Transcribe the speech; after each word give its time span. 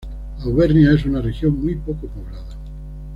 Auvernia 0.43 0.93
es 0.93 1.05
una 1.05 1.21
región 1.21 1.61
muy 1.63 1.75
poco 1.75 2.07
poblada. 2.07 2.57